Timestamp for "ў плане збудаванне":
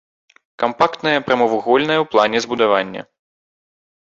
2.03-3.01